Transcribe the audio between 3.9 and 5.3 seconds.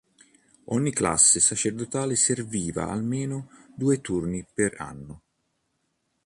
turni per anno.